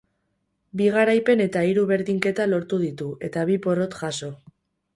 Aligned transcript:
Bi 0.79 0.87
garaipen 0.95 1.43
eta 1.45 1.63
hiru 1.71 1.83
berdinketa 1.93 2.47
lortu 2.53 2.81
ditu, 2.87 3.13
eta 3.29 3.47
bi 3.51 3.61
porrot 3.67 3.97
jaso. 4.03 4.35